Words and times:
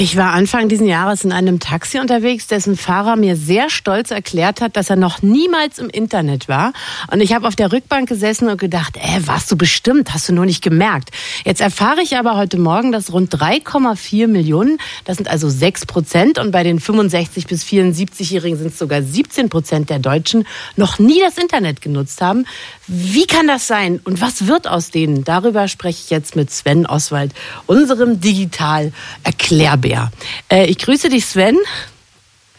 Ich 0.00 0.16
war 0.16 0.32
Anfang 0.32 0.68
dieses 0.68 0.86
Jahres 0.86 1.24
in 1.24 1.32
einem 1.32 1.58
Taxi 1.58 1.98
unterwegs, 1.98 2.46
dessen 2.46 2.76
Fahrer 2.76 3.16
mir 3.16 3.34
sehr 3.34 3.68
stolz 3.68 4.12
erklärt 4.12 4.60
hat, 4.60 4.76
dass 4.76 4.90
er 4.90 4.94
noch 4.94 5.22
niemals 5.22 5.80
im 5.80 5.90
Internet 5.90 6.46
war. 6.46 6.72
Und 7.10 7.20
ich 7.20 7.34
habe 7.34 7.48
auf 7.48 7.56
der 7.56 7.72
Rückbank 7.72 8.08
gesessen 8.08 8.48
und 8.48 8.60
gedacht, 8.60 8.96
äh, 8.96 9.26
warst 9.26 9.50
du 9.50 9.56
bestimmt, 9.56 10.14
hast 10.14 10.28
du 10.28 10.32
nur 10.32 10.46
nicht 10.46 10.62
gemerkt. 10.62 11.10
Jetzt 11.44 11.60
erfahre 11.60 12.00
ich 12.00 12.16
aber 12.16 12.36
heute 12.36 12.58
Morgen, 12.58 12.92
dass 12.92 13.12
rund 13.12 13.34
3,4 13.34 14.28
Millionen, 14.28 14.78
das 15.04 15.16
sind 15.16 15.28
also 15.28 15.48
6 15.48 15.86
Prozent, 15.86 16.38
und 16.38 16.52
bei 16.52 16.62
den 16.62 16.78
65 16.78 17.48
bis 17.48 17.64
74-Jährigen 17.64 18.56
sind 18.56 18.68
es 18.68 18.78
sogar 18.78 19.02
17 19.02 19.48
Prozent 19.48 19.90
der 19.90 19.98
Deutschen, 19.98 20.46
noch 20.76 21.00
nie 21.00 21.18
das 21.18 21.38
Internet 21.38 21.82
genutzt 21.82 22.22
haben. 22.22 22.46
Wie 22.86 23.26
kann 23.26 23.48
das 23.48 23.66
sein 23.66 23.98
und 24.04 24.20
was 24.20 24.46
wird 24.46 24.68
aus 24.68 24.92
denen? 24.92 25.24
Darüber 25.24 25.66
spreche 25.66 26.02
ich 26.04 26.10
jetzt 26.10 26.36
mit 26.36 26.52
Sven 26.52 26.86
Oswald, 26.86 27.32
unserem 27.66 28.20
Digital-Erklärbär. 28.20 29.87
Bär. 29.88 30.10
Äh, 30.50 30.66
ich 30.66 30.78
grüße 30.78 31.08
dich, 31.08 31.24
Sven. 31.24 31.56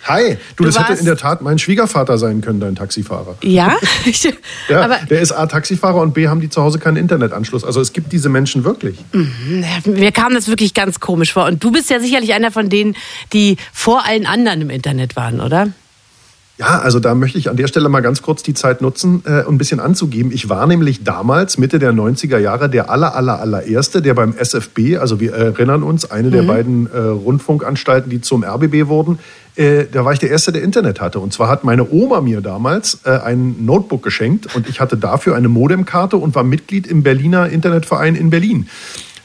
Hi, 0.06 0.38
du, 0.56 0.64
du 0.64 0.70
das 0.70 0.80
hätte 0.80 0.98
in 0.98 1.06
der 1.06 1.18
Tat 1.18 1.42
mein 1.42 1.60
Schwiegervater 1.60 2.18
sein 2.18 2.42
können, 2.42 2.60
dein 2.60 2.76
Taxifahrer. 2.76 3.36
Ja? 3.44 3.76
ja 4.70 4.82
aber 4.82 4.98
der 5.10 5.20
ist 5.20 5.34
A, 5.34 5.46
Taxifahrer 5.46 6.02
und 6.02 6.14
B, 6.14 6.30
haben 6.30 6.40
die 6.40 6.50
zu 6.50 6.64
Hause 6.64 6.80
keinen 6.80 6.98
Internetanschluss. 6.98 7.64
Also 7.64 7.82
es 7.82 7.94
gibt 7.94 8.12
diese 8.14 8.30
Menschen 8.30 8.64
wirklich. 8.64 8.98
Mhm. 9.12 9.66
Mir 9.86 10.12
kam 10.12 10.34
das 10.34 10.48
wirklich 10.48 10.74
ganz 10.74 11.00
komisch 11.00 11.34
vor. 11.34 11.46
Und 11.46 11.64
du 11.64 11.72
bist 11.72 11.90
ja 11.90 12.00
sicherlich 12.00 12.34
einer 12.34 12.50
von 12.50 12.70
denen, 12.70 12.96
die 13.34 13.58
vor 13.74 14.06
allen 14.06 14.26
anderen 14.26 14.62
im 14.62 14.70
Internet 14.70 15.16
waren, 15.16 15.42
oder? 15.42 15.68
Ja, 16.60 16.80
also 16.80 17.00
da 17.00 17.16
möchte 17.16 17.38
ich 17.38 17.50
an 17.50 17.56
der 17.56 17.68
Stelle 17.68 17.88
mal 17.88 18.02
ganz 18.02 18.22
kurz 18.22 18.44
die 18.44 18.54
Zeit 18.54 18.82
nutzen, 18.82 19.24
äh, 19.26 19.48
ein 19.48 19.58
bisschen 19.58 19.80
anzugeben. 19.80 20.30
Ich 20.34 20.50
war 20.50 20.68
nämlich 20.68 21.06
damals, 21.06 21.58
Mitte 21.58 21.80
der 21.80 21.94
90er 21.94 22.38
Jahre, 22.38 22.70
der 22.70 22.90
aller, 22.90 23.16
aller, 23.16 23.40
allererste, 23.40 24.02
der 24.02 24.14
beim 24.14 24.36
SFB, 24.36 24.98
also 24.98 25.22
wir 25.22 25.34
erinnern 25.34 25.84
uns, 25.84 26.12
eine 26.12 26.28
mhm. 26.28 26.32
der 26.34 26.42
beiden 26.44 26.92
äh, 26.92 26.98
Rundfunkanstalten, 26.98 28.10
die 28.10 28.20
zum 28.20 28.44
RBB 28.44 28.90
wurden, 28.90 29.20
äh, 29.56 29.86
da 29.90 30.04
war 30.04 30.12
ich 30.12 30.20
der 30.20 30.32
Erste, 30.32 30.52
der 30.52 30.62
Internet 30.62 31.00
hatte. 31.00 31.20
Und 31.20 31.32
zwar 31.32 31.48
hat 31.48 31.64
meine 31.64 31.90
Oma 31.90 32.20
mir 32.20 32.42
damals 32.42 33.00
äh, 33.06 33.12
ein 33.12 33.64
Notebook 33.64 34.04
geschenkt 34.04 34.54
und 34.54 34.68
ich 34.68 34.82
hatte 34.82 34.98
dafür 34.98 35.38
eine 35.38 35.48
Modemkarte 35.48 36.18
und 36.18 36.36
war 36.36 36.44
Mitglied 36.44 36.88
im 36.88 37.04
Berliner 37.04 37.48
Internetverein 37.48 38.16
in 38.16 38.32
Berlin. 38.32 38.68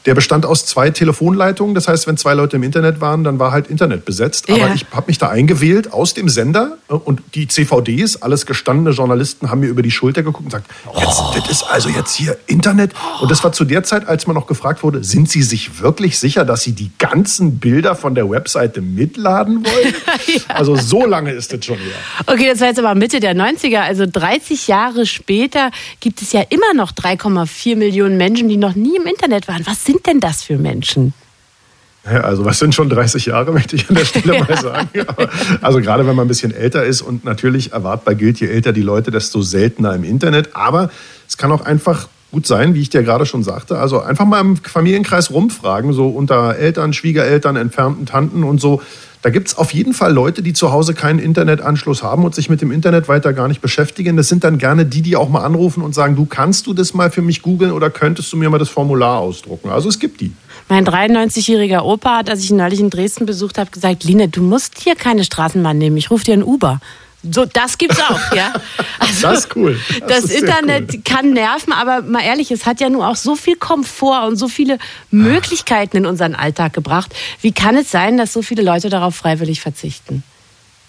Der 0.05 0.13
bestand 0.13 0.45
aus 0.45 0.65
zwei 0.65 0.91
Telefonleitungen. 0.91 1.73
Das 1.73 1.87
heißt, 1.87 2.05
wenn 2.07 2.17
zwei 2.17 2.33
Leute 2.33 2.57
im 2.57 2.63
Internet 2.63 3.01
waren, 3.01 3.23
dann 3.23 3.39
war 3.39 3.51
halt 3.51 3.67
Internet 3.67 4.05
besetzt. 4.05 4.49
Aber 4.49 4.59
ja. 4.59 4.73
ich 4.73 4.85
habe 4.91 5.07
mich 5.07 5.17
da 5.17 5.29
eingewählt 5.29 5.91
aus 5.91 6.13
dem 6.13 6.29
Sender 6.29 6.77
äh, 6.89 6.93
und 6.93 7.21
die 7.33 7.47
CVDs, 7.47 8.21
alles 8.21 8.45
gestandene 8.45 8.91
Journalisten, 8.91 9.49
haben 9.49 9.61
mir 9.61 9.67
über 9.67 9.81
die 9.81 9.91
Schulter 9.91 10.21
geguckt 10.21 10.43
und 10.43 10.51
gesagt, 10.51 10.69
jetzt, 10.99 11.19
oh. 11.19 11.33
das 11.35 11.49
ist 11.49 11.63
also 11.63 11.89
jetzt 11.89 12.15
hier 12.15 12.37
Internet. 12.45 12.93
Und 13.21 13.31
das 13.31 13.43
war 13.43 13.51
zu 13.51 13.65
der 13.65 13.83
Zeit, 13.83 14.07
als 14.07 14.27
man 14.27 14.35
noch 14.35 14.47
gefragt 14.47 14.83
wurde, 14.83 15.03
sind 15.03 15.29
Sie 15.29 15.41
sich 15.41 15.81
wirklich 15.81 16.19
sicher, 16.19 16.45
dass 16.45 16.63
Sie 16.63 16.73
die 16.73 16.91
ganzen 16.99 17.59
Bilder 17.59 17.95
von 17.95 18.13
der 18.13 18.29
Webseite 18.29 18.81
mitladen 18.81 19.65
wollen? 19.65 19.93
ja. 20.27 20.55
Also 20.55 20.75
so 20.75 21.05
lange 21.05 21.31
ist 21.31 21.51
das 21.51 21.65
schon 21.65 21.77
her. 21.77 21.95
Okay, 22.27 22.47
das 22.49 22.59
war 22.59 22.67
jetzt 22.67 22.79
aber 22.79 22.93
Mitte 22.95 23.19
der 23.19 23.35
90er. 23.35 23.79
Also 23.79 24.05
30 24.05 24.67
Jahre 24.67 25.05
später 25.05 25.71
gibt 25.99 26.21
es 26.21 26.31
ja 26.31 26.41
immer 26.49 26.73
noch 26.75 26.91
3,4 26.91 27.75
Millionen 27.75 28.17
Menschen, 28.17 28.49
die 28.49 28.57
noch 28.57 28.75
nie 28.75 28.95
im 28.97 29.07
Internet 29.07 29.47
waren. 29.47 29.65
Was 29.65 29.83
sind 29.83 29.94
sind 29.95 30.07
denn 30.07 30.19
das 30.19 30.43
für 30.43 30.57
Menschen? 30.57 31.13
Also 32.03 32.45
was 32.45 32.59
sind 32.59 32.75
schon 32.75 32.89
30 32.89 33.27
Jahre, 33.27 33.51
möchte 33.53 33.75
ich 33.75 33.89
an 33.89 33.95
der 33.95 34.05
Stelle 34.05 34.43
mal 34.43 34.57
sagen. 34.57 34.89
also 35.61 35.79
gerade 35.79 36.05
wenn 36.05 36.15
man 36.15 36.25
ein 36.25 36.27
bisschen 36.27 36.53
älter 36.53 36.83
ist 36.83 37.01
und 37.01 37.23
natürlich 37.23 37.71
erwartbar 37.71 38.13
gilt, 38.13 38.39
je 38.39 38.47
älter 38.47 38.73
die 38.73 38.81
Leute, 38.81 39.09
desto 39.09 39.41
seltener 39.41 39.95
im 39.95 40.03
Internet. 40.03 40.55
Aber 40.55 40.91
es 41.27 41.37
kann 41.37 41.51
auch 41.51 41.61
einfach 41.61 42.09
gut 42.35 42.45
sein, 42.45 42.73
wie 42.73 42.81
ich 42.81 42.89
dir 42.89 43.01
gerade 43.01 43.25
schon 43.25 43.43
sagte. 43.43 43.79
Also 43.79 44.01
einfach 44.01 44.25
mal 44.25 44.41
im 44.41 44.57
Familienkreis 44.57 45.31
rumfragen, 45.31 45.93
so 45.93 46.09
unter 46.09 46.57
Eltern, 46.57 46.91
Schwiegereltern, 46.91 47.55
entfernten 47.55 48.05
Tanten 48.05 48.43
und 48.43 48.59
so. 48.59 48.81
Da 49.21 49.29
gibt 49.29 49.47
es 49.47 49.57
auf 49.57 49.73
jeden 49.73 49.93
Fall 49.93 50.11
Leute, 50.11 50.43
die 50.43 50.51
zu 50.51 50.73
Hause 50.73 50.93
keinen 50.93 51.19
Internetanschluss 51.19 52.03
haben 52.03 52.25
und 52.25 52.35
sich 52.35 52.49
mit 52.49 52.61
dem 52.61 52.73
Internet 52.73 53.07
weiter 53.07 53.31
gar 53.31 53.47
nicht 53.47 53.61
beschäftigen. 53.61 54.17
Das 54.17 54.27
sind 54.27 54.43
dann 54.43 54.57
gerne 54.57 54.85
die, 54.85 55.01
die 55.01 55.15
auch 55.15 55.29
mal 55.29 55.45
anrufen 55.45 55.81
und 55.81 55.95
sagen, 55.95 56.17
du 56.17 56.25
kannst 56.25 56.67
du 56.67 56.73
das 56.73 56.93
mal 56.93 57.09
für 57.09 57.21
mich 57.21 57.41
googeln 57.41 57.71
oder 57.71 57.89
könntest 57.89 58.33
du 58.33 58.37
mir 58.37 58.49
mal 58.49 58.57
das 58.57 58.67
Formular 58.67 59.19
ausdrucken. 59.19 59.69
Also 59.69 59.87
es 59.87 59.99
gibt 59.99 60.19
die. 60.19 60.33
Mein 60.67 60.85
93-jähriger 60.85 61.83
Opa 61.83 62.17
hat, 62.17 62.29
als 62.29 62.43
ich 62.43 62.51
ihn 62.51 62.57
neulich 62.57 62.81
in 62.81 62.89
Dresden 62.89 63.25
besucht 63.25 63.57
habe, 63.57 63.71
gesagt, 63.71 64.03
Line, 64.03 64.27
du 64.27 64.41
musst 64.41 64.77
hier 64.77 64.95
keine 64.95 65.23
Straßenbahn 65.23 65.77
nehmen, 65.77 65.95
ich 65.95 66.11
rufe 66.11 66.25
dir 66.25 66.33
ein 66.33 66.43
Uber. 66.43 66.81
So, 67.31 67.45
das 67.45 67.77
gibt's 67.77 67.99
auch, 67.99 68.35
ja. 68.35 68.53
Also, 68.99 69.27
das 69.27 69.39
ist 69.39 69.55
cool. 69.55 69.79
Das, 69.99 70.07
das 70.07 70.23
ist 70.25 70.41
Internet 70.41 70.93
cool. 70.93 71.01
kann 71.03 71.33
nerven, 71.33 71.73
aber 71.73 72.01
mal 72.01 72.21
ehrlich, 72.21 72.51
es 72.51 72.65
hat 72.65 72.79
ja 72.79 72.89
nur 72.89 73.07
auch 73.07 73.15
so 73.15 73.35
viel 73.35 73.55
Komfort 73.55 74.27
und 74.27 74.37
so 74.37 74.47
viele 74.47 74.77
Möglichkeiten 75.11 75.97
in 75.97 76.05
unseren 76.05 76.33
Alltag 76.35 76.73
gebracht. 76.73 77.13
Wie 77.41 77.51
kann 77.51 77.75
es 77.75 77.91
sein, 77.91 78.17
dass 78.17 78.33
so 78.33 78.41
viele 78.41 78.63
Leute 78.63 78.89
darauf 78.89 79.15
freiwillig 79.15 79.61
verzichten? 79.61 80.23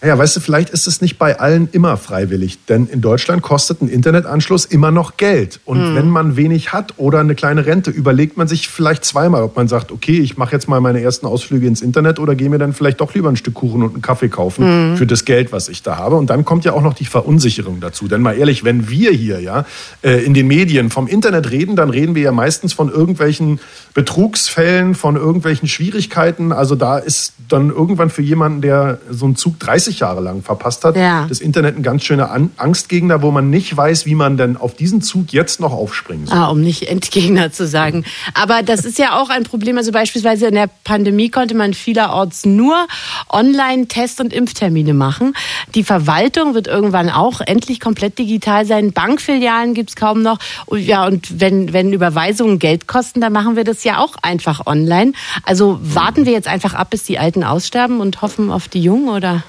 Ja, 0.05 0.19
weißt 0.19 0.37
du, 0.37 0.41
vielleicht 0.41 0.71
ist 0.71 0.87
es 0.87 1.01
nicht 1.01 1.19
bei 1.19 1.41
allen 1.41 1.71
immer 1.73 1.97
freiwillig, 1.97 2.59
denn 2.67 2.87
in 2.87 3.01
Deutschland 3.01 3.41
kostet 3.41 3.81
ein 3.81 3.89
Internetanschluss 3.89 4.67
immer 4.67 4.91
noch 4.91 5.17
Geld. 5.17 5.59
Und 5.65 5.93
mhm. 5.93 5.97
wenn 5.97 6.11
man 6.11 6.37
wenig 6.37 6.75
hat 6.75 6.95
oder 6.99 7.21
eine 7.21 7.35
kleine 7.35 7.65
Rente, 7.65 7.91
überlegt 7.91 8.37
man 8.37 8.47
sich 8.47 8.69
vielleicht 8.69 9.07
zweimal, 9.07 9.43
ob 9.43 9.57
man 9.57 9.69
sagt, 9.69 9.91
okay, 9.93 10.21
ich 10.21 10.37
mache 10.37 10.53
jetzt 10.53 10.69
mal 10.69 10.83
meine 10.83 11.01
ersten 11.01 11.25
Ausflüge 11.25 11.67
ins 11.67 11.81
Internet 11.81 12.19
oder 12.19 12.35
gehe 12.35 12.51
mir 12.51 12.59
dann 12.59 12.75
vielleicht 12.75 13.01
doch 13.01 13.15
lieber 13.15 13.31
ein 13.31 13.37
Stück 13.37 13.55
Kuchen 13.55 13.83
und 13.83 13.95
einen 13.95 14.03
Kaffee 14.03 14.29
kaufen 14.29 14.93
mhm. 14.93 14.97
für 14.99 15.07
das 15.07 15.25
Geld, 15.25 15.51
was 15.51 15.71
ich 15.71 15.83
da 15.83 15.97
habe. 15.97 16.17
Und 16.17 16.29
dann 16.29 16.45
kommt 16.45 16.67
ja 16.67 16.75
auch 16.75 16.83
noch 16.83 16.95
die 16.95 17.07
Verunsicherung 17.07 17.81
dazu. 17.81 18.07
Denn 18.07 18.21
mal 18.21 18.37
ehrlich, 18.37 18.65
wenn 18.65 18.91
wir 18.91 19.13
hier 19.13 19.41
ja 19.41 19.65
äh, 20.03 20.23
in 20.25 20.35
den 20.35 20.47
Medien 20.47 20.91
vom 20.91 21.07
Internet 21.07 21.51
reden, 21.51 21.75
dann 21.75 21.89
reden 21.89 22.15
wir 22.15 22.23
ja 22.23 22.33
meistens 22.33 22.75
von 22.75 22.93
irgendwelchen 22.93 23.61
Betrugsfällen, 23.95 24.95
von 24.95 25.17
irgendwelchen 25.17 25.69
Schwierigkeiten. 25.69 26.53
Also 26.53 26.75
da 26.75 26.99
ist 26.99 27.33
dann 27.49 27.71
irgendwann 27.71 28.11
für 28.11 28.23
jemanden, 28.23 28.61
der 28.61 28.99
so 29.11 29.25
einen 29.25 29.37
Zug 29.37 29.59
30 29.59 29.86
Jahre 29.93 30.21
lang 30.21 30.43
verpasst 30.43 30.85
hat, 30.85 30.97
ja. 30.97 31.27
das 31.29 31.41
Internet 31.41 31.77
ein 31.77 31.83
ganz 31.83 32.05
schöner 32.05 32.31
Angstgegner, 32.57 33.23
wo 33.23 33.31
man 33.31 33.51
nicht 33.51 33.77
weiß, 33.77 34.07
wie 34.07 34.15
man 34.15 34.37
denn 34.37 34.57
auf 34.57 34.75
diesen 34.75 35.03
Zug 35.03 35.33
jetzt 35.33 35.61
noch 35.61 35.73
aufspringen 35.73 36.27
soll. 36.27 36.37
Ah, 36.37 36.47
um 36.49 36.61
nicht 36.61 36.89
Endgegner 36.89 37.53
zu 37.53 37.67
sagen. 37.67 38.05
Aber 38.35 38.63
das 38.63 38.85
ist 38.85 38.99
ja 38.99 39.21
auch 39.21 39.31
ein 39.31 39.45
Problem. 39.45 39.79
Also 39.79 39.93
beispielsweise 39.93 40.47
in 40.47 40.55
der 40.55 40.69
Pandemie 40.85 41.31
konnte 41.31 41.55
man 41.55 41.75
vielerorts 41.75 42.45
nur 42.45 42.87
Online-Test- 43.29 44.21
und 44.21 44.33
Impftermine 44.33 44.95
machen. 44.95 45.35
Die 45.75 45.85
Verwaltung 45.85 46.55
wird 46.55 46.67
irgendwann 46.67 47.11
auch 47.11 47.41
endlich 47.41 47.81
komplett 47.81 48.19
digital 48.19 48.67
sein. 48.67 48.93
Bankfilialen 48.93 49.75
gibt 49.75 49.91
es 49.91 49.97
kaum 49.97 50.23
noch. 50.23 50.39
Ja, 50.73 51.07
und 51.07 51.41
wenn, 51.41 51.73
wenn 51.73 51.93
Überweisungen 51.93 52.59
Geld 52.59 52.87
kosten, 52.87 53.21
dann 53.21 53.33
machen 53.33 53.57
wir 53.57 53.65
das 53.65 53.85
ja 53.85 53.99
auch 53.99 54.17
einfach 54.23 54.67
online. 54.67 55.13
Also 55.45 55.79
warten 55.83 56.27
wir 56.27 56.33
jetzt 56.33 56.49
einfach 56.49 56.75
ab, 56.75 56.91
bis 56.91 57.05
die 57.05 57.19
Alten 57.19 57.45
aussterben 57.45 58.01
und 58.01 58.23
hoffen 58.23 58.51
auf 58.51 58.69
die 58.69 58.83
Jungen, 58.83 59.09
oder? 59.09 59.43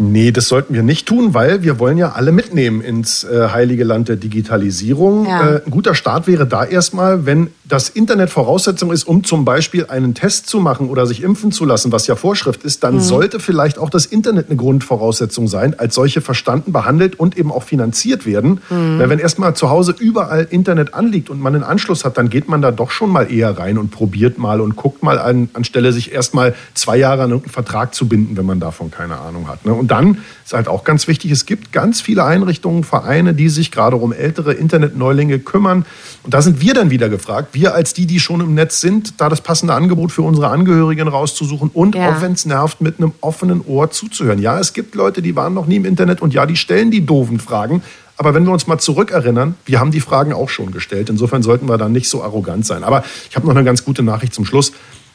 Nee, 0.00 0.32
das 0.32 0.48
sollten 0.48 0.72
wir 0.72 0.82
nicht 0.82 1.06
tun, 1.06 1.34
weil 1.34 1.62
wir 1.62 1.78
wollen 1.78 1.98
ja 1.98 2.12
alle 2.12 2.32
mitnehmen 2.32 2.80
ins 2.80 3.22
äh, 3.22 3.48
heilige 3.48 3.84
Land 3.84 4.08
der 4.08 4.16
Digitalisierung. 4.16 5.26
Ja. 5.26 5.56
Äh, 5.56 5.62
ein 5.66 5.70
guter 5.70 5.94
Start 5.94 6.26
wäre 6.26 6.46
da 6.46 6.64
erstmal, 6.64 7.26
wenn 7.26 7.50
das 7.68 7.90
Internet 7.90 8.30
Voraussetzung 8.30 8.92
ist, 8.92 9.04
um 9.04 9.24
zum 9.24 9.44
Beispiel 9.44 9.86
einen 9.86 10.14
Test 10.14 10.48
zu 10.48 10.58
machen 10.58 10.88
oder 10.88 11.06
sich 11.06 11.22
impfen 11.22 11.52
zu 11.52 11.66
lassen, 11.66 11.92
was 11.92 12.06
ja 12.06 12.16
Vorschrift 12.16 12.64
ist, 12.64 12.82
dann 12.82 12.94
mhm. 12.94 13.00
sollte 13.00 13.40
vielleicht 13.40 13.78
auch 13.78 13.90
das 13.90 14.06
Internet 14.06 14.46
eine 14.48 14.56
Grundvoraussetzung 14.56 15.48
sein, 15.48 15.78
als 15.78 15.94
solche 15.94 16.22
verstanden, 16.22 16.72
behandelt 16.72 17.20
und 17.20 17.36
eben 17.36 17.52
auch 17.52 17.62
finanziert 17.62 18.24
werden. 18.24 18.62
Mhm. 18.70 18.98
Weil 18.98 19.10
wenn 19.10 19.18
erstmal 19.18 19.54
zu 19.54 19.68
Hause 19.68 19.94
überall 19.98 20.46
Internet 20.48 20.94
anliegt 20.94 21.28
und 21.28 21.42
man 21.42 21.54
einen 21.54 21.64
Anschluss 21.64 22.06
hat, 22.06 22.16
dann 22.16 22.30
geht 22.30 22.48
man 22.48 22.62
da 22.62 22.70
doch 22.70 22.90
schon 22.90 23.10
mal 23.10 23.30
eher 23.30 23.58
rein 23.58 23.76
und 23.76 23.90
probiert 23.90 24.38
mal 24.38 24.62
und 24.62 24.76
guckt 24.76 25.02
mal 25.02 25.18
an, 25.18 25.50
anstelle 25.52 25.92
sich 25.92 26.12
erstmal 26.12 26.54
zwei 26.72 26.96
Jahre 26.96 27.24
an 27.24 27.30
irgendeinen 27.30 27.52
Vertrag 27.52 27.94
zu 27.94 28.08
binden, 28.08 28.38
wenn 28.38 28.46
man 28.46 28.60
davon 28.60 28.90
keine 28.90 29.18
Ahnung 29.18 29.46
hat. 29.46 29.66
Ne? 29.66 29.74
Und 29.74 29.89
dann 29.90 30.18
ist 30.44 30.52
halt 30.52 30.68
auch 30.68 30.84
ganz 30.84 31.08
wichtig, 31.08 31.30
es 31.30 31.46
gibt 31.46 31.72
ganz 31.72 32.00
viele 32.00 32.24
Einrichtungen, 32.24 32.84
Vereine, 32.84 33.34
die 33.34 33.48
sich 33.48 33.70
gerade 33.70 33.96
um 33.96 34.12
ältere 34.12 34.52
Internetneulinge 34.52 35.38
kümmern. 35.38 35.84
Und 36.22 36.34
da 36.34 36.42
sind 36.42 36.60
wir 36.60 36.74
dann 36.74 36.90
wieder 36.90 37.08
gefragt, 37.08 37.48
wir 37.52 37.74
als 37.74 37.94
die, 37.94 38.06
die 38.06 38.20
schon 38.20 38.40
im 38.40 38.54
Netz 38.54 38.80
sind, 38.80 39.20
da 39.20 39.28
das 39.28 39.40
passende 39.40 39.74
Angebot 39.74 40.12
für 40.12 40.22
unsere 40.22 40.48
Angehörigen 40.48 41.08
rauszusuchen 41.08 41.70
und 41.72 41.94
ja. 41.94 42.10
auch 42.10 42.22
wenn 42.22 42.32
es 42.32 42.46
nervt, 42.46 42.80
mit 42.80 42.98
einem 42.98 43.12
offenen 43.20 43.62
Ohr 43.66 43.90
zuzuhören. 43.90 44.40
Ja, 44.40 44.58
es 44.58 44.72
gibt 44.72 44.94
Leute, 44.94 45.22
die 45.22 45.36
waren 45.36 45.54
noch 45.54 45.66
nie 45.66 45.76
im 45.76 45.84
Internet 45.84 46.20
und 46.22 46.34
ja, 46.34 46.46
die 46.46 46.56
stellen 46.56 46.90
die 46.90 47.04
doofen 47.04 47.40
Fragen. 47.40 47.82
Aber 48.16 48.34
wenn 48.34 48.44
wir 48.44 48.52
uns 48.52 48.66
mal 48.66 48.78
zurückerinnern, 48.78 49.54
wir 49.64 49.80
haben 49.80 49.92
die 49.92 50.00
Fragen 50.00 50.34
auch 50.34 50.50
schon 50.50 50.72
gestellt. 50.72 51.08
Insofern 51.08 51.42
sollten 51.42 51.70
wir 51.70 51.78
da 51.78 51.88
nicht 51.88 52.08
so 52.08 52.22
arrogant 52.22 52.66
sein. 52.66 52.84
Aber 52.84 53.02
ich 53.30 53.34
habe 53.34 53.46
noch 53.46 53.54
eine 53.54 53.64
ganz 53.64 53.82
gute 53.82 54.02
Nachricht 54.02 54.34
zum 54.34 54.44
Schluss. 54.44 54.72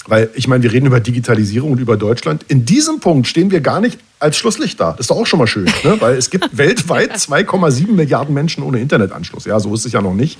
Weil 0.08 0.30
ich 0.36 0.48
meine, 0.48 0.64
wir 0.64 0.72
reden 0.72 0.86
über 0.86 1.00
Digitalisierung 1.00 1.72
und 1.72 1.80
über 1.80 1.98
Deutschland. 1.98 2.46
In 2.48 2.66
diesem 2.66 3.00
Punkt 3.00 3.28
stehen 3.28 3.50
wir 3.50 3.62
gar 3.62 3.80
nicht 3.80 4.00
als 4.20 4.38
Schlusslicht 4.38 4.80
da. 4.80 4.92
Das 4.92 5.02
ist 5.02 5.12
doch 5.12 5.18
auch 5.18 5.26
schon 5.26 5.40
mal 5.40 5.48
schön, 5.48 5.66
ne? 5.84 5.98
weil 6.00 6.16
es 6.16 6.30
gibt 6.30 6.58
weltweit 6.58 7.14
2,7 7.14 7.92
Milliarden 7.92 8.34
Menschen 8.34 8.64
ohne 8.64 8.80
Internetanschluss. 8.80 9.46
Ja, 9.46 9.60
so 9.60 9.74
ist 9.74 9.86
es 9.86 9.92
ja 9.92 10.02
noch 10.02 10.14
nicht. 10.14 10.38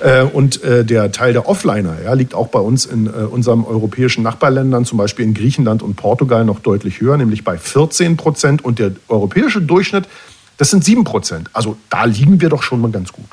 Äh, 0.00 0.22
und 0.22 0.62
äh, 0.62 0.84
der 0.84 1.12
Teil 1.12 1.32
der 1.32 1.48
Offliner 1.48 1.96
ja, 2.04 2.12
liegt 2.14 2.34
auch 2.34 2.48
bei 2.48 2.58
uns 2.58 2.84
in 2.84 3.06
äh, 3.06 3.10
unseren 3.10 3.64
europäischen 3.64 4.22
Nachbarländern, 4.22 4.84
zum 4.84 4.98
Beispiel 4.98 5.24
in 5.24 5.34
Griechenland 5.34 5.82
und 5.82 5.96
Portugal, 5.96 6.44
noch 6.44 6.60
deutlich 6.60 7.00
höher, 7.00 7.16
nämlich 7.16 7.44
bei 7.44 7.58
14 7.58 8.16
Prozent. 8.16 8.64
Und 8.64 8.78
der 8.78 8.92
europäische 9.08 9.62
Durchschnitt 9.62 10.06
Das 10.58 10.70
sind 10.70 10.84
7 10.84 11.04
Prozent. 11.04 11.50
Also 11.52 11.76
da 11.90 12.04
liegen 12.04 12.40
wir 12.40 12.48
doch 12.48 12.62
schon 12.62 12.80
mal 12.80 12.90
ganz 12.90 13.12
gut. 13.12 13.26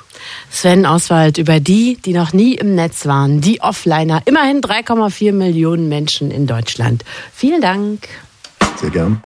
Sven 0.50 0.86
Oswald 0.86 1.38
über 1.38 1.60
die, 1.60 1.98
die 2.04 2.14
noch 2.14 2.34
nie 2.34 2.56
im 2.56 2.76
Netz 2.76 3.06
waren, 3.06 3.42
die 3.42 3.62
Offliner. 3.62 4.22
Immerhin 4.26 4.62
3,4 4.62 5.32
Millionen 5.32 5.90
Menschen 5.90 6.32
in 6.32 6.48
Deutschland. 6.48 7.04
Vielen 7.34 7.62
Dank. 7.62 8.08
Sehr 8.78 8.90
gern. 8.90 9.22